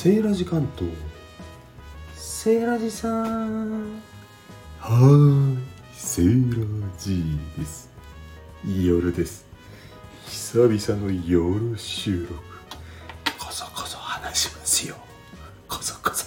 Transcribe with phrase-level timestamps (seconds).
[0.00, 0.92] セーラジ関東
[2.14, 4.00] セーラジさん
[4.78, 5.58] はーい。
[5.92, 7.90] セーラジーです
[8.64, 9.44] 夜です
[10.28, 12.34] 久々の夜収録
[13.40, 14.94] こそこそ話しますよ
[15.66, 16.26] こそこそ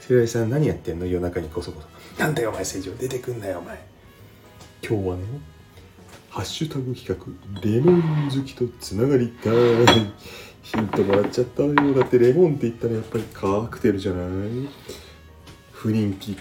[0.00, 1.80] セーラジさん何やってんの夜中にこそこ
[2.18, 3.82] そなんだよお前正常出てくんなよお前
[4.86, 5.22] 今日はね
[6.28, 9.54] ハッシュタグ企画レモン好きとつながりたい。
[10.62, 11.74] ヒントもらっちゃったよ。
[11.94, 14.68] だってレモンって言ったらやっぱりカクテルじゃない？
[15.72, 16.36] 不人気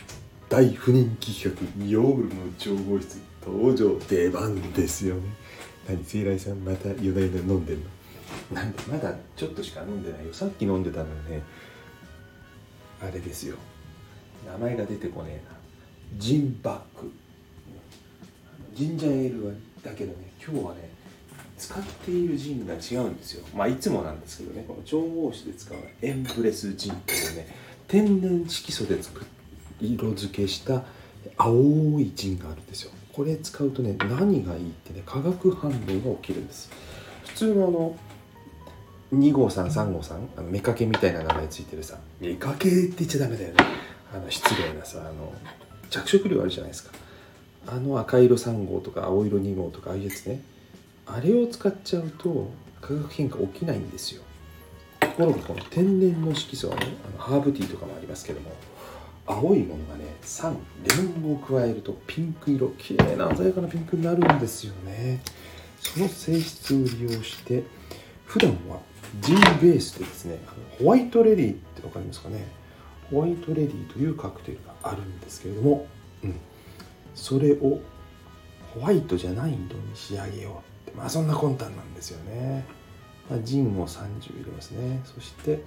[0.47, 5.21] 大不人気企画夜の調合室登場出番ですよね。
[5.87, 7.83] 何セイライさんまた夜な夜な飲んでんの？
[8.53, 10.33] なんでまだちょっとしか飲んでないよ。
[10.33, 11.41] さっき飲んでたのよね。
[13.01, 13.55] あれですよ。
[14.45, 15.57] 名前が出てこねえな。
[16.17, 17.11] ジンバック。
[18.75, 19.53] ジンジャーエールは
[19.83, 20.89] だけどね今日はね
[21.61, 23.45] 使っているジンが違うんですよ。
[23.55, 24.65] まあいつもなんですけどね。
[24.67, 27.55] この調合酒で使うエンプレスジンというね
[27.87, 29.23] 天然色素で作
[29.79, 30.83] 色付けした
[31.37, 32.91] 青いジンがあるんですよ。
[33.13, 36.71] これ使うとね何がいいってね化学反応が起きるんです。
[37.27, 37.95] 普通のあの
[39.13, 43.57] 2号さん3号さんあの目かけみたいな名前ついてるさ目かけって言っちゃダメだよね。
[44.11, 45.31] あの失礼なさあの
[45.91, 46.91] 着色料あるじゃないですか。
[47.67, 50.41] あの赤色3号とか青色2号とかああいうやつね。
[51.13, 54.21] あれを使っちゃうと化学変化起きないんですよ。
[54.99, 58.51] ところがこの天然の色素はねあのハーブティーとかもありますけども
[59.25, 65.21] 青いものがね酸レモンを加えるとピンク色綺麗な鮮やかなピンクになるんですよね。
[65.79, 67.63] その性質を利用して
[68.25, 68.79] 普段は
[69.19, 72.45] ジンベースでですねあのホワイトレディって分かりますかね？
[73.09, 75.85] ホワイトレディというカクテルがあるんですけれども、
[76.23, 76.35] うん、
[77.13, 77.81] それを
[78.73, 80.80] ホワイトじゃない色に仕上げよう。
[80.95, 82.65] まあそんな魂胆なんですよね、
[83.29, 84.01] まあ、ジンを30
[84.35, 85.01] 入れますね。
[85.05, 85.63] そして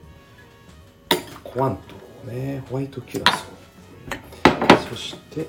[1.43, 1.95] コアント
[2.29, 5.47] をねホワイトキュラソーそして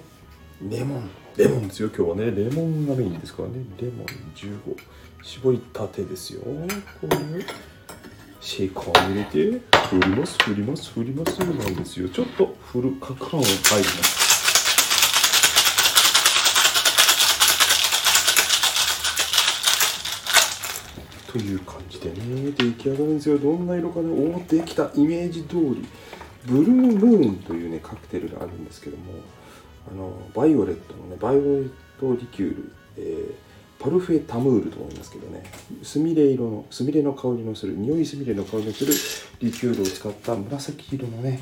[0.61, 1.09] レモン。
[1.37, 2.31] レモンですよ今日はね。
[2.31, 3.55] レモンがメインですからね。
[3.77, 4.77] レモン15
[5.21, 6.41] 絞りたてですよ。
[6.41, 7.19] これを
[8.39, 9.59] シェイカーを入れて
[9.89, 12.07] 振ります振ります振りますなんですよ。
[12.09, 14.24] ちょっと振るカカオ入ります。
[21.35, 23.37] という感じでね出来上がるんですよ。
[23.37, 24.07] どんな色かね。
[24.09, 24.89] おおできた。
[24.95, 25.85] イメージ通り。
[26.45, 29.03] ブルームーンというねカクテルがあるんですけども
[29.91, 33.35] あのバイオレットのねバイオレットリキュール、えー
[33.77, 35.43] パルフェタムールと思いますけどね
[35.83, 38.93] すみれ色のすみれの香りのする匂いすみれの香りのする
[39.41, 41.41] リキュールを使った紫色のね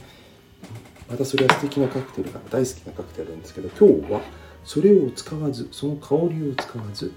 [1.08, 4.22] またそれは素敵なカクテルが大好きなカクテルなんですけど今日は
[4.66, 7.14] それを使わずその香りを使わず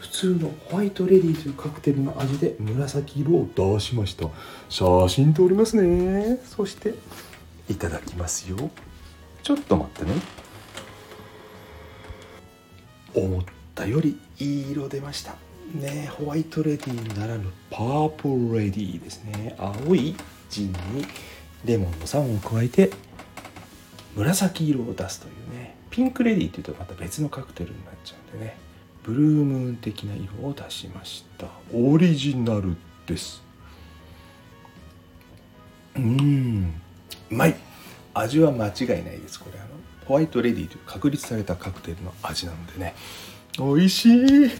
[0.00, 4.28] 普通のホワイトレディというカクテルの味で紫色を出しました。
[4.68, 6.38] 写真撮りますね。
[6.44, 6.94] そして
[7.68, 8.70] いただきますよ。
[9.42, 10.12] ちょっと待ってね。
[13.14, 13.42] 思っ
[13.74, 15.34] たよりいい色出ました。
[15.74, 19.54] ねホワイトレディならぬパープルレディですね。
[19.58, 20.14] 青い
[20.50, 21.06] ジンに
[21.64, 22.90] レモンの酸を加えて
[24.14, 25.76] 紫色を出すというね。
[25.90, 28.56] ピンクレディっていうとまた別のカクテルになっちゃうんでね。
[29.06, 31.46] ブルームーン的な色を出しました。
[31.72, 33.40] オリジナルです。
[35.94, 36.74] うん。
[37.30, 37.54] うまい。
[38.14, 39.38] 味は間違いないです。
[39.38, 39.68] これあの
[40.06, 42.94] ホワイトレディという確立されたカクテルの味なのでね。
[43.58, 44.50] 美味しい。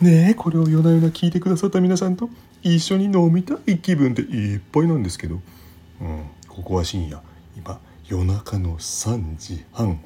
[0.00, 2.30] ねえこれを夜な夜な聞いてくださった皆さんと
[2.62, 5.40] 一緒に飲みたい気分でいっぱいなんですけど、
[6.00, 7.20] うん、ここは深夜。
[7.56, 10.00] 今夜中の3時半。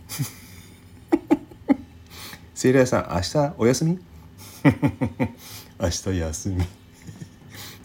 [2.55, 3.99] セイラーさん明日お休み？
[5.81, 6.65] 明日休み。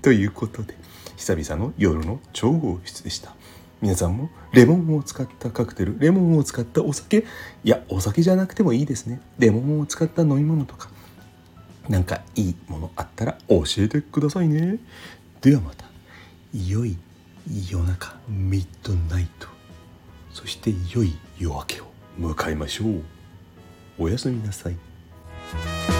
[0.03, 0.75] ということで
[1.17, 3.35] 久々の夜の調合室でした。
[3.81, 7.25] 皆さんもレモンを使ったカクテルレモンを使ったお酒
[7.63, 9.21] いやお酒じゃなくてもいいですね。
[9.39, 10.89] レモンを使った飲み物とか
[11.87, 14.77] なんかいいものあったら教えてくださいね。
[15.41, 15.85] ではまた
[16.53, 16.95] 良い
[17.71, 19.47] 夜中ミッドナイト。
[20.31, 21.85] そして良い夜明けを
[22.19, 23.18] 迎えましょう。
[23.99, 25.98] おやすみなさい。